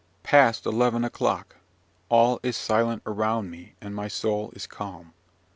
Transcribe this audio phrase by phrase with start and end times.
[0.23, 1.57] "Past eleven o'clock!
[2.09, 5.13] All is silent around me, and my soul is calm.